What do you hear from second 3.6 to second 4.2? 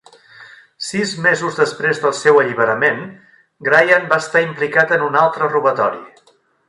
Grahan va